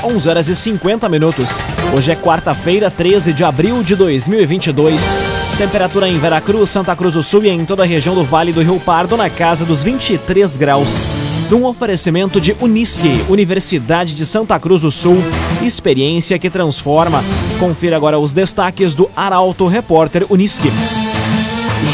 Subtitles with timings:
[0.00, 1.58] 11 horas e 50 minutos.
[1.92, 5.00] Hoje é quarta-feira, 13 de abril de 2022.
[5.58, 8.62] Temperatura em Veracruz, Santa Cruz do Sul e em toda a região do Vale do
[8.62, 11.04] Rio Pardo na casa dos 23 graus.
[11.50, 15.16] Num oferecimento de Unisque, Universidade de Santa Cruz do Sul,
[15.64, 17.24] experiência que transforma.
[17.58, 20.70] Confira agora os destaques do Arauto Repórter Unisque.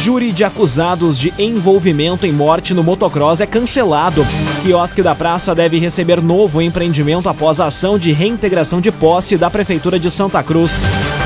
[0.04, 4.22] Júri de acusados de envolvimento em morte no motocross é cancelado.
[4.62, 9.48] Quiosque da Praça deve receber novo empreendimento após a ação de reintegração de posse da
[9.48, 10.82] Prefeitura de Santa Cruz.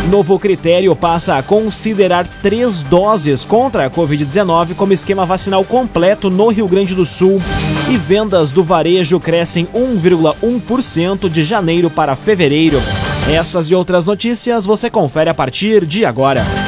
[0.08, 6.46] Novo critério passa a considerar três doses contra a Covid-19 como esquema vacinal completo no
[6.46, 7.42] Rio Grande do Sul.
[7.90, 12.80] E vendas do varejo crescem 1,1% de janeiro para fevereiro.
[13.28, 16.67] Essas e outras notícias você confere a partir de agora.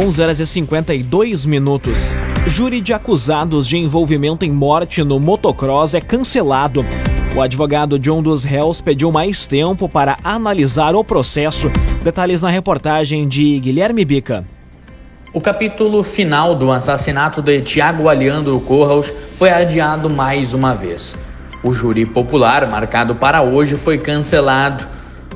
[0.00, 2.20] 11 horas e 52 minutos.
[2.46, 6.86] Júri de acusados de envolvimento em morte no motocross é cancelado.
[7.34, 11.68] O advogado de um dos réus pediu mais tempo para analisar o processo.
[12.04, 14.44] Detalhes na reportagem de Guilherme Bica.
[15.34, 21.16] O capítulo final do assassinato de Tiago Aliandro Corraus foi adiado mais uma vez.
[21.60, 24.86] O júri popular, marcado para hoje, foi cancelado.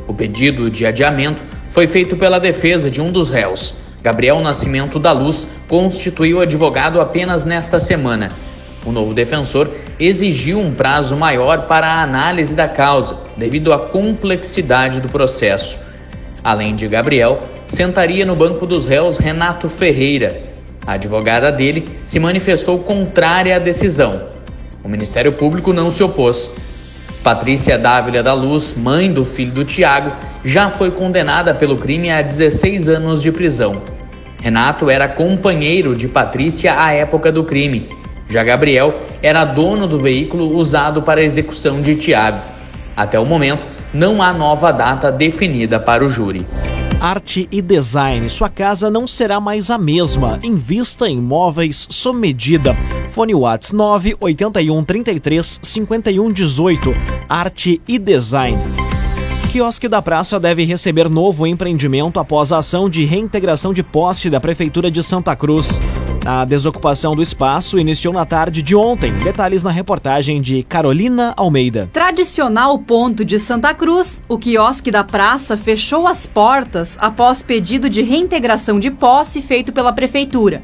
[0.06, 3.81] O pedido de adiamento foi feito pela defesa de um dos réus.
[4.02, 8.30] Gabriel Nascimento da Luz constituiu advogado apenas nesta semana.
[8.84, 15.00] O novo defensor exigiu um prazo maior para a análise da causa, devido à complexidade
[15.00, 15.78] do processo.
[16.42, 20.50] Além de Gabriel, sentaria no banco dos réus Renato Ferreira.
[20.84, 24.28] A advogada dele se manifestou contrária à decisão.
[24.82, 26.50] O Ministério Público não se opôs.
[27.22, 30.12] Patrícia Dávila da Luz, mãe do filho do Tiago,
[30.44, 33.80] já foi condenada pelo crime a 16 anos de prisão.
[34.42, 37.88] Renato era companheiro de Patrícia à época do crime.
[38.28, 42.40] Já Gabriel era dono do veículo usado para a execução de Tiago.
[42.96, 43.62] Até o momento,
[43.94, 46.44] não há nova data definida para o júri.
[47.00, 48.28] Arte e design.
[48.28, 50.40] Sua casa não será mais a mesma.
[50.42, 52.74] Invista em móveis sob medida.
[53.10, 56.94] Fone Whats 981 33 51 18.
[57.28, 58.58] Arte e design.
[59.52, 64.40] Quiosque da Praça deve receber novo empreendimento após a ação de reintegração de posse da
[64.40, 65.78] Prefeitura de Santa Cruz.
[66.24, 69.12] A desocupação do espaço iniciou na tarde de ontem.
[69.18, 71.90] Detalhes na reportagem de Carolina Almeida.
[71.92, 78.00] Tradicional ponto de Santa Cruz, o quiosque da praça fechou as portas após pedido de
[78.00, 80.62] reintegração de posse feito pela Prefeitura.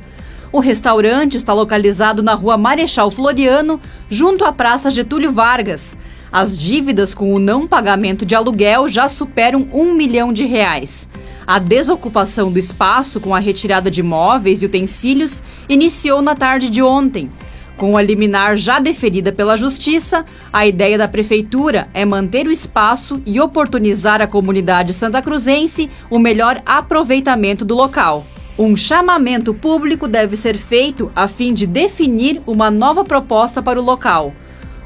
[0.50, 3.78] O restaurante está localizado na rua Marechal Floriano,
[4.08, 5.94] junto à Praça Getúlio Vargas.
[6.32, 11.08] As dívidas com o não pagamento de aluguel já superam um milhão de reais.
[11.46, 16.82] A desocupação do espaço com a retirada de móveis e utensílios iniciou na tarde de
[16.82, 17.30] ontem.
[17.78, 23.22] Com a liminar já deferida pela Justiça, a ideia da Prefeitura é manter o espaço
[23.24, 28.26] e oportunizar à comunidade santacruzense o melhor aproveitamento do local.
[28.58, 33.84] Um chamamento público deve ser feito a fim de definir uma nova proposta para o
[33.84, 34.34] local.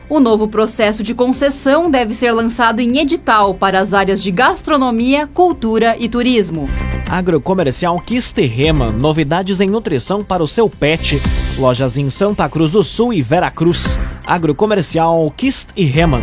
[0.08, 5.26] O novo processo de concessão deve ser lançado em edital para as áreas de gastronomia,
[5.26, 6.68] cultura e turismo.
[7.08, 11.20] Agrocomercial Kisterrema, novidades em nutrição para o seu pet.
[11.58, 13.98] Lojas em Santa Cruz do Sul e Veracruz.
[14.26, 16.22] Agrocomercial Kist e Reman.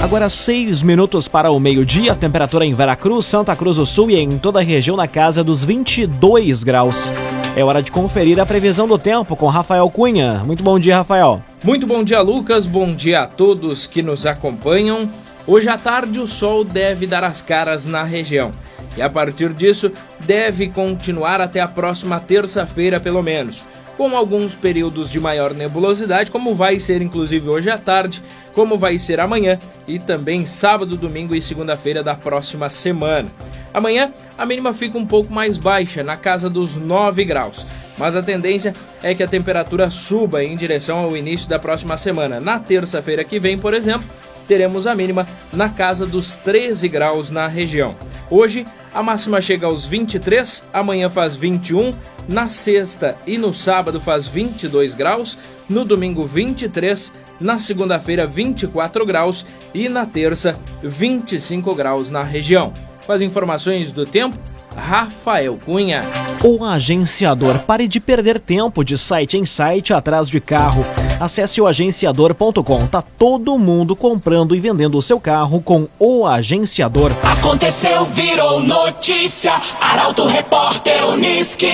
[0.00, 4.38] Agora seis minutos para o meio-dia, temperatura em Veracruz, Santa Cruz do Sul e em
[4.38, 7.10] toda a região na casa dos 22 graus.
[7.56, 10.42] É hora de conferir a previsão do tempo com Rafael Cunha.
[10.44, 11.42] Muito bom dia, Rafael.
[11.64, 12.66] Muito bom dia, Lucas.
[12.66, 15.10] Bom dia a todos que nos acompanham.
[15.46, 18.52] Hoje à tarde o sol deve dar as caras na região.
[18.94, 19.90] E a partir disso,
[20.26, 23.64] deve continuar até a próxima terça-feira, pelo menos
[23.96, 28.22] com alguns períodos de maior nebulosidade, como vai ser inclusive hoje à tarde,
[28.54, 29.58] como vai ser amanhã
[29.88, 33.28] e também sábado, domingo e segunda-feira da próxima semana.
[33.76, 37.66] Amanhã a mínima fica um pouco mais baixa, na casa dos 9 graus,
[37.98, 42.40] mas a tendência é que a temperatura suba em direção ao início da próxima semana.
[42.40, 44.08] Na terça-feira que vem, por exemplo,
[44.48, 47.94] teremos a mínima na casa dos 13 graus na região.
[48.30, 51.92] Hoje a máxima chega aos 23, amanhã faz 21,
[52.26, 55.36] na sexta e no sábado faz 22 graus,
[55.68, 59.44] no domingo 23, na segunda-feira 24 graus
[59.74, 62.72] e na terça 25 graus na região.
[63.06, 64.36] Com as informações do tempo,
[64.76, 66.04] Rafael Cunha.
[66.44, 67.60] O agenciador.
[67.60, 70.82] Pare de perder tempo de site em site atrás de carro.
[71.20, 72.86] Acesse o agenciador.com.
[72.88, 77.12] Tá todo mundo comprando e vendendo o seu carro com o agenciador.
[77.22, 79.52] Aconteceu, virou notícia.
[79.80, 81.70] Arauto Repórter Uniski.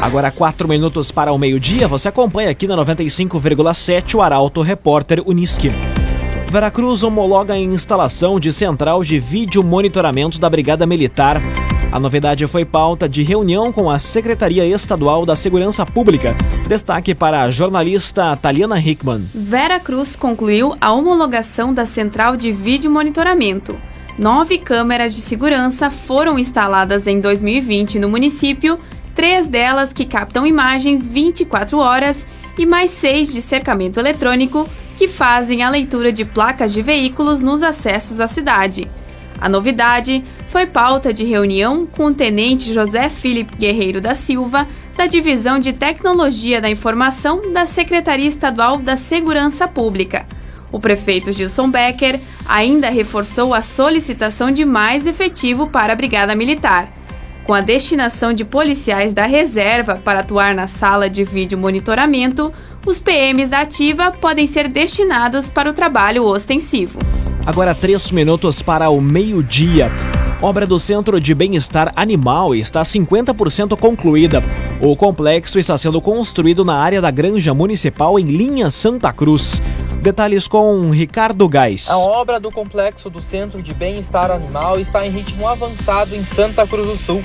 [0.00, 5.70] Agora, quatro minutos para o meio-dia, você acompanha aqui na 95,7 o Arauto Repórter Uniski.
[6.50, 11.40] Veracruz homologa a instalação de central de vídeo monitoramento da Brigada Militar.
[11.92, 16.34] A novidade foi pauta de reunião com a Secretaria Estadual da Segurança Pública.
[16.66, 19.30] Destaque para a jornalista Taliana Hickman.
[19.32, 23.78] Veracruz concluiu a homologação da central de vídeo monitoramento.
[24.18, 28.76] Nove câmeras de segurança foram instaladas em 2020 no município,
[29.14, 32.26] três delas que captam imagens 24 horas
[32.58, 34.68] e mais seis de cercamento eletrônico
[35.00, 38.86] que fazem a leitura de placas de veículos nos acessos à cidade.
[39.40, 45.06] A novidade foi pauta de reunião com o tenente José Felipe Guerreiro da Silva, da
[45.06, 50.26] Divisão de Tecnologia da Informação da Secretaria Estadual da Segurança Pública.
[50.70, 56.92] O prefeito Gilson Becker ainda reforçou a solicitação de mais efetivo para a Brigada Militar
[57.50, 62.52] com a destinação de policiais da reserva para atuar na sala de vídeo monitoramento,
[62.86, 66.98] os PMs da ativa podem ser destinados para o trabalho ostensivo.
[67.44, 69.90] Agora, três minutos para o meio-dia.
[70.42, 74.42] Obra do Centro de Bem-Estar Animal está 50% concluída.
[74.80, 79.60] O complexo está sendo construído na área da Granja Municipal em linha Santa Cruz.
[80.00, 81.90] Detalhes com Ricardo Gás.
[81.90, 86.66] A obra do complexo do Centro de Bem-Estar Animal está em ritmo avançado em Santa
[86.66, 87.22] Cruz do Sul.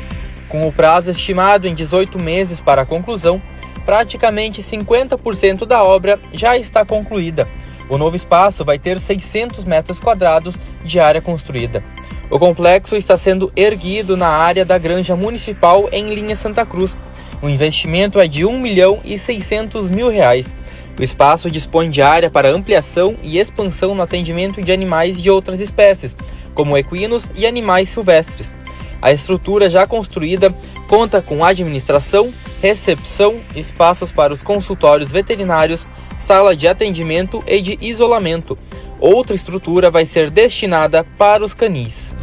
[0.50, 3.42] Com o prazo estimado em 18 meses para a conclusão,
[3.86, 7.48] praticamente 50% da obra já está concluída.
[7.88, 11.84] O novo espaço vai ter 600 metros quadrados de área construída.
[12.30, 16.98] O complexo está sendo erguido na área da Granja Municipal em linha Santa Cruz.
[17.42, 20.56] O investimento é de 1 milhão e 600 mil reais.
[20.98, 25.60] O espaço dispõe de área para ampliação e expansão no atendimento de animais de outras
[25.60, 26.18] espécies,
[26.56, 28.54] como equinos e animais silvestres.
[29.02, 30.52] A estrutura já construída
[30.88, 35.86] conta com administração, recepção, espaços para os consultórios veterinários,
[36.20, 38.58] sala de atendimento e de isolamento.
[39.00, 42.14] Outra estrutura vai ser destinada para os canis.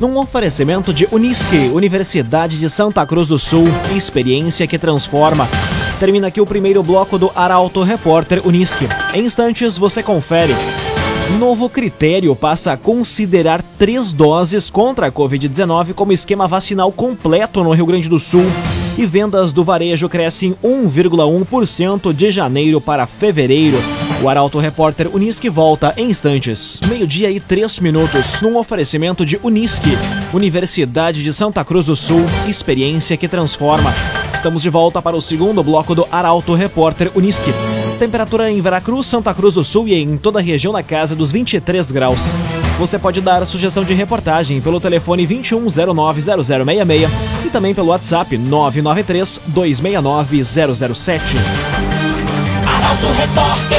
[0.00, 3.64] Num oferecimento de Unisque, Universidade de Santa Cruz do Sul,
[3.96, 5.48] experiência que transforma.
[5.98, 8.86] Termina aqui o primeiro bloco do Arauto Repórter Unisque.
[9.12, 10.54] Em instantes você confere.
[11.36, 17.72] Novo critério passa a considerar três doses contra a Covid-19 como esquema vacinal completo no
[17.72, 18.46] Rio Grande do Sul.
[18.96, 23.76] E vendas do varejo crescem 1,1% de janeiro para fevereiro.
[24.22, 26.80] O Arauto Repórter Unisque volta em instantes.
[26.88, 29.96] Meio-dia e três minutos, num oferecimento de Unisque,
[30.32, 33.94] Universidade de Santa Cruz do Sul, experiência que transforma.
[34.34, 37.52] Estamos de volta para o segundo bloco do Arauto Repórter Unisque.
[37.98, 41.32] Temperatura em Veracruz, Santa Cruz do Sul e em toda a região na casa dos
[41.32, 42.32] 23 graus.
[42.78, 47.08] Você pode dar sugestão de reportagem pelo telefone 21090066
[47.44, 51.36] e também pelo WhatsApp 993 269 007.
[52.64, 53.78] Arauto Repórter.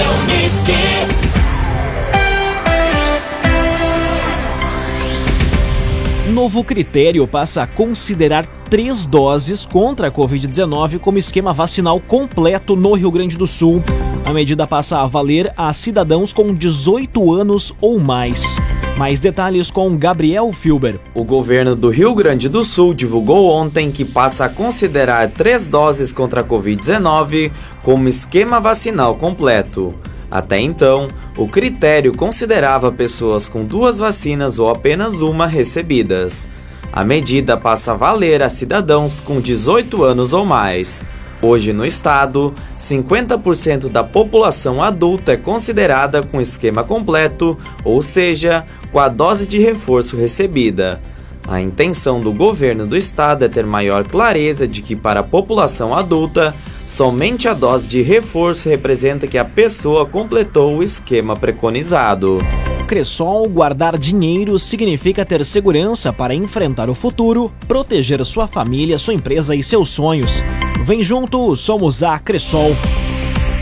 [6.29, 12.93] Novo critério passa a considerar três doses contra a Covid-19 como esquema vacinal completo no
[12.93, 13.83] Rio Grande do Sul.
[14.29, 18.57] A medida passa a valer a cidadãos com 18 anos ou mais.
[18.95, 20.99] Mais detalhes com Gabriel Filber.
[21.15, 26.11] O governo do Rio Grande do Sul divulgou ontem que passa a considerar três doses
[26.11, 29.95] contra a Covid-19 como esquema vacinal completo.
[30.29, 36.47] Até então, o critério considerava pessoas com duas vacinas ou apenas uma recebidas.
[36.93, 41.03] A medida passa a valer a cidadãos com 18 anos ou mais.
[41.41, 48.99] Hoje no estado, 50% da população adulta é considerada com esquema completo, ou seja, com
[48.99, 51.01] a dose de reforço recebida.
[51.47, 55.95] A intenção do governo do estado é ter maior clareza de que, para a população
[55.95, 56.53] adulta,
[56.85, 62.37] somente a dose de reforço representa que a pessoa completou o esquema preconizado.
[62.85, 69.55] Cressol, guardar dinheiro significa ter segurança para enfrentar o futuro, proteger sua família, sua empresa
[69.55, 70.43] e seus sonhos.
[70.89, 72.71] Vem junto, somos a Cressol.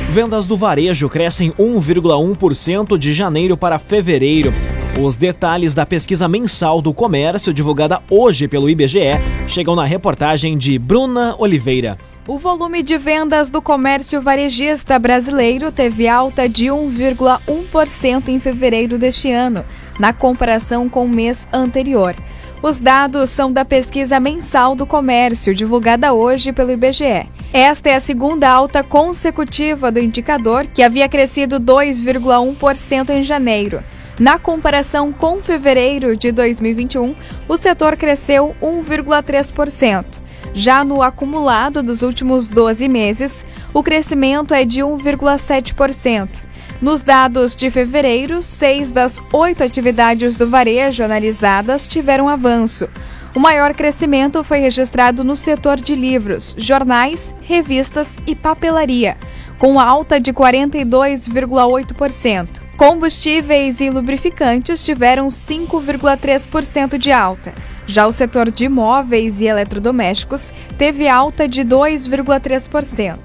[0.10, 4.54] Vendas do varejo crescem 1,1% de janeiro para fevereiro.
[4.98, 10.80] Os detalhes da pesquisa mensal do comércio divulgada hoje pelo IBGE chegam na reportagem de
[10.80, 11.98] Bruna Oliveira.
[12.26, 19.30] O volume de vendas do comércio varejista brasileiro teve alta de 1,1% em fevereiro deste
[19.30, 19.66] ano,
[20.00, 22.16] na comparação com o mês anterior.
[22.62, 27.28] Os dados são da pesquisa mensal do comércio, divulgada hoje pelo IBGE.
[27.54, 33.84] Esta é a segunda alta consecutiva do indicador, que havia crescido 2,1% em janeiro.
[34.20, 37.16] Na comparação com fevereiro de 2021,
[37.48, 40.06] o setor cresceu 1,3%.
[40.52, 46.47] Já no acumulado dos últimos 12 meses, o crescimento é de 1,7%.
[46.80, 52.88] Nos dados de fevereiro, seis das oito atividades do varejo analisadas tiveram avanço.
[53.36, 59.18] O maior crescimento foi registrado no setor de livros, jornais, revistas e papelaria,
[59.58, 62.62] com alta de 42,8%.
[62.78, 67.56] Combustíveis e lubrificantes tiveram 5,3% de alta.
[67.88, 73.18] Já o setor de imóveis e eletrodomésticos teve alta de 2,3%.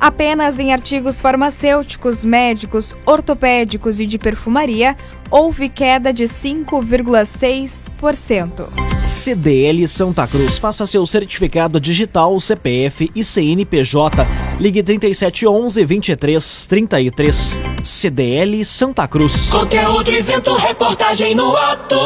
[0.00, 4.96] Apenas em artigos farmacêuticos, médicos, ortopédicos e de perfumaria
[5.30, 8.66] houve queda de 5,6%.
[9.04, 10.58] CDL Santa Cruz.
[10.58, 14.26] Faça seu certificado digital, CPF e CNPJ.
[14.60, 17.60] Ligue 3711 2333.
[17.82, 19.50] CDL Santa Cruz.
[19.50, 21.96] Conteúdo isento, reportagem no ato.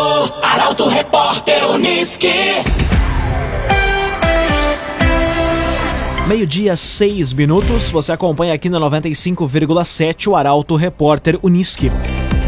[0.42, 2.28] Arauto Repórter Uniski.
[6.32, 7.90] Meio-dia, seis minutos.
[7.90, 11.90] Você acompanha aqui na 95,7 o Arauto Repórter Uniski.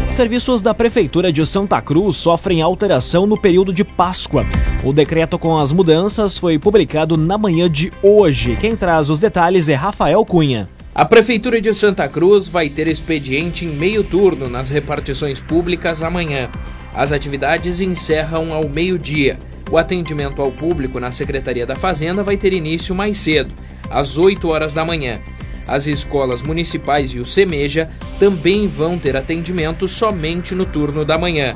[0.09, 4.43] Serviços da Prefeitura de Santa Cruz sofrem alteração no período de Páscoa.
[4.83, 8.57] O decreto com as mudanças foi publicado na manhã de hoje.
[8.59, 10.67] Quem traz os detalhes é Rafael Cunha.
[10.95, 16.49] A Prefeitura de Santa Cruz vai ter expediente em meio turno nas repartições públicas amanhã.
[16.91, 19.37] As atividades encerram ao meio-dia.
[19.69, 23.51] O atendimento ao público na Secretaria da Fazenda vai ter início mais cedo,
[23.89, 25.19] às 8 horas da manhã.
[25.67, 27.89] As escolas municipais e o SEMEJA
[28.19, 31.55] também vão ter atendimento somente no turno da manhã.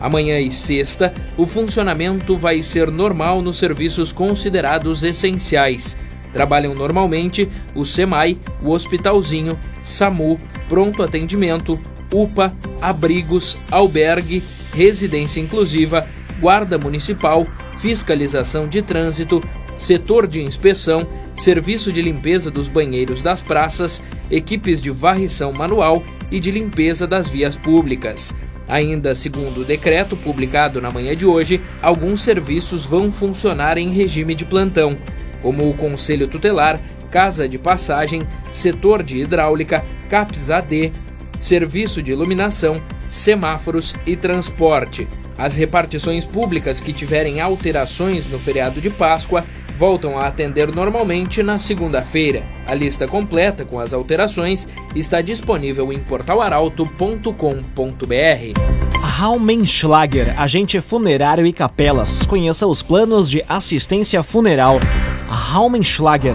[0.00, 5.96] Amanhã e sexta, o funcionamento vai ser normal nos serviços considerados essenciais.
[6.32, 11.80] Trabalham normalmente o SEMAI, o Hospitalzinho, SAMU, Pronto Atendimento,
[12.12, 16.06] UPA, Abrigos, Albergue, Residência Inclusiva,
[16.40, 19.42] Guarda Municipal, Fiscalização de Trânsito,
[19.78, 21.06] Setor de Inspeção,
[21.36, 27.28] Serviço de Limpeza dos Banheiros das Praças, equipes de varrição manual e de limpeza das
[27.28, 28.34] vias públicas.
[28.66, 34.34] Ainda segundo o decreto publicado na manhã de hoje, alguns serviços vão funcionar em regime
[34.34, 34.98] de plantão,
[35.40, 40.92] como o Conselho Tutelar, Casa de Passagem, Setor de Hidráulica, CAPS AD,
[41.38, 45.08] Serviço de Iluminação, Semáforos e Transporte.
[45.38, 49.46] As repartições públicas que tiverem alterações no feriado de Páscoa
[49.78, 52.44] voltam a atender normalmente na segunda-feira.
[52.66, 59.00] A lista completa com as alterações está disponível em portalaralto.com.br.
[59.00, 62.26] Raumenschlager, agente funerário e capelas.
[62.26, 64.80] Conheça os planos de assistência funeral.
[65.28, 66.34] Raumenschlager.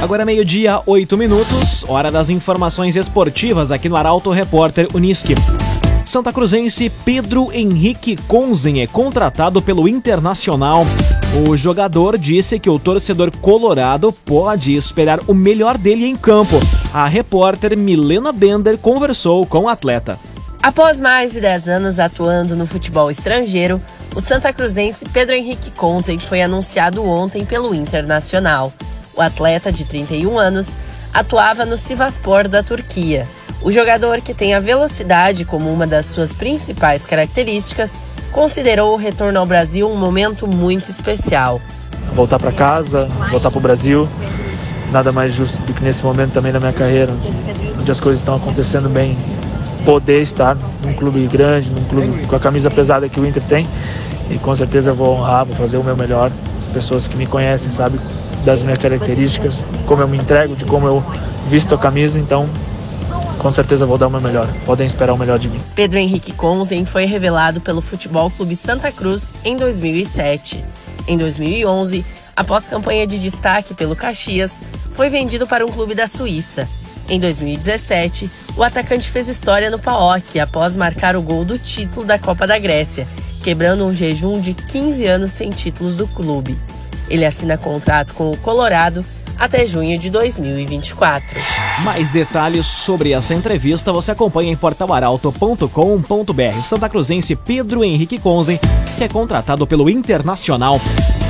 [0.00, 5.34] Agora meio-dia, oito minutos, hora das informações esportivas aqui no Arauto Repórter Uniski.
[6.04, 10.84] Santa Cruzense Pedro Henrique Conzen é contratado pelo Internacional.
[11.48, 16.56] O jogador disse que o torcedor colorado pode esperar o melhor dele em campo.
[16.92, 20.18] A repórter Milena Bender conversou com o atleta.
[20.62, 23.80] Após mais de 10 anos atuando no futebol estrangeiro,
[24.14, 28.72] o Santa Cruzense Pedro Henrique Conzen foi anunciado ontem pelo Internacional.
[29.14, 30.76] O atleta de 31 anos
[31.12, 33.24] atuava no Sivaspor da Turquia.
[33.62, 38.00] O jogador, que tem a velocidade como uma das suas principais características,
[38.32, 41.60] considerou o retorno ao Brasil um momento muito especial.
[42.14, 44.08] Voltar para casa, voltar para o Brasil,
[44.90, 47.12] nada mais justo do que nesse momento também da minha carreira,
[47.78, 49.16] onde as coisas estão acontecendo bem,
[49.84, 53.66] poder estar num clube grande, num clube com a camisa pesada que o Inter tem.
[54.30, 56.30] E com certeza vou honrar, vou fazer o meu melhor.
[56.58, 58.00] As pessoas que me conhecem sabem
[58.44, 59.54] das minhas características,
[59.86, 61.02] como eu me entrego, de como eu
[61.48, 62.48] visto a camisa, então
[63.38, 64.48] com certeza vou dar o meu melhor.
[64.64, 65.58] Podem esperar o melhor de mim.
[65.74, 70.64] Pedro Henrique Conzen foi revelado pelo Futebol Clube Santa Cruz em 2007.
[71.08, 72.04] Em 2011,
[72.36, 74.60] após campanha de destaque pelo Caxias,
[74.92, 76.68] foi vendido para um clube da Suíça.
[77.08, 82.18] Em 2017, o atacante fez história no PAOK após marcar o gol do título da
[82.18, 83.08] Copa da Grécia,
[83.42, 86.56] quebrando um jejum de 15 anos sem títulos do clube.
[87.12, 89.02] Ele assina contrato com o Colorado
[89.38, 91.38] até junho de 2024.
[91.84, 96.56] Mais detalhes sobre essa entrevista você acompanha em portalaralto.com.br.
[96.64, 98.58] Santa Cruzense Pedro Henrique Conzen,
[98.96, 100.80] que é contratado pelo Internacional.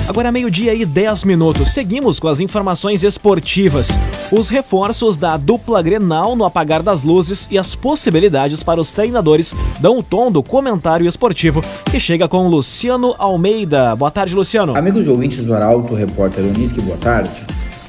[0.08, 1.72] Agora meio-dia e 10 minutos.
[1.72, 3.88] Seguimos com as informações esportivas.
[4.32, 9.54] Os reforços da dupla Grenal no apagar das luzes e as possibilidades para os treinadores
[9.80, 13.94] dão o tom do comentário esportivo que chega com Luciano Almeida.
[13.94, 14.76] Boa tarde, Luciano.
[14.76, 17.30] Amigos ouvintes do Arauto, repórter Unisque, boa tarde.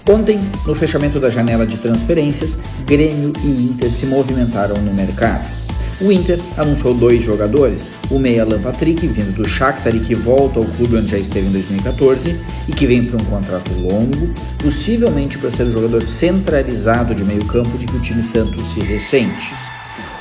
[0.09, 5.62] Ontem, no fechamento da janela de transferências, Grêmio e Inter se movimentaram no mercado.
[6.01, 10.59] O Inter anunciou dois jogadores, o meia Alan Patrick, vindo do Shakhtar e que volta
[10.59, 12.35] ao clube onde já esteve em 2014
[12.67, 17.45] e que vem para um contrato longo, possivelmente para ser o jogador centralizado de meio
[17.45, 19.53] campo de que o time tanto se ressente.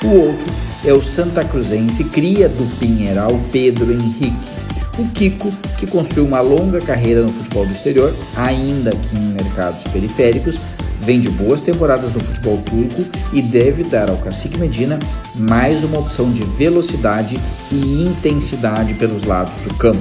[0.03, 0.53] O outro
[0.85, 4.63] é o Santa Cruzense, cria do Pinheiral Pedro Henrique.
[4.99, 9.81] O Kiko, que construiu uma longa carreira no futebol do exterior, ainda que em mercados
[9.91, 10.59] periféricos,
[11.03, 14.97] vem de boas temporadas no futebol turco e deve dar ao Cacique Medina
[15.35, 17.37] mais uma opção de velocidade
[17.71, 19.99] e intensidade pelos lados do campo.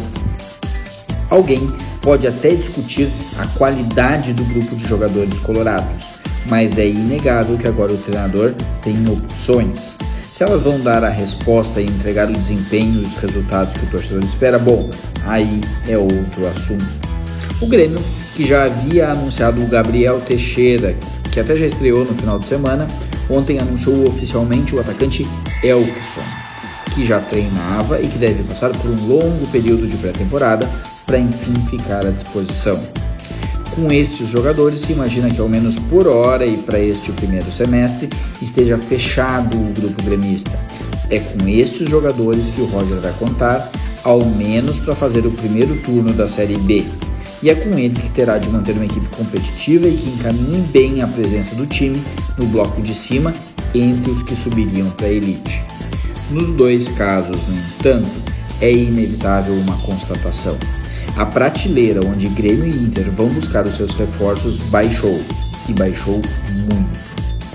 [1.29, 7.67] Alguém pode até discutir a qualidade do grupo de jogadores colorados, mas é inegável que
[7.67, 9.97] agora o treinador tem opções.
[10.23, 13.91] Se elas vão dar a resposta e entregar o desempenho e os resultados que o
[13.91, 14.89] torcedor espera, bom,
[15.27, 17.12] aí é outro assunto.
[17.63, 18.03] O Grêmio
[18.35, 20.97] que já havia anunciado o Gabriel Teixeira,
[21.31, 22.89] que até já estreou no final de semana,
[23.31, 25.25] ontem anunciou oficialmente o atacante
[25.63, 26.25] Elkson,
[26.93, 30.69] que já treinava e que deve passar por um longo período de pré-temporada
[31.07, 32.79] para enfim ficar à disposição.
[33.77, 38.11] Com estes jogadores, se imagina que ao menos por hora e para este primeiro semestre
[38.41, 40.59] esteja fechado o grupo gremista.
[41.09, 43.71] É com estes jogadores que o Roger vai contar,
[44.03, 46.85] ao menos para fazer o primeiro turno da Série B,
[47.43, 51.03] e é com eles que terá de manter uma equipe competitiva e que encaminhe bem
[51.03, 52.01] a presença do time
[52.39, 53.33] no bloco de cima
[53.75, 55.61] entre os que subiriam para a elite.
[56.31, 58.09] Nos dois casos, no entanto,
[58.61, 60.57] é inevitável uma constatação.
[61.17, 65.21] A prateleira onde Grêmio e Inter vão buscar os seus reforços baixou,
[65.69, 66.23] e baixou
[66.71, 67.01] muito.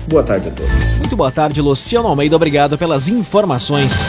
[0.08, 0.98] Boa tarde a todos.
[0.98, 2.36] Muito boa tarde, Luciano Almeida.
[2.36, 4.08] Obrigado pelas informações.